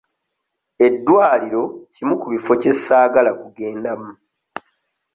Eddwaliro 0.85 1.63
kimu 1.93 2.15
ku 2.21 2.27
bifo 2.33 2.53
kye 2.61 2.73
saagala 2.83 3.31
kugendamu. 3.41 4.09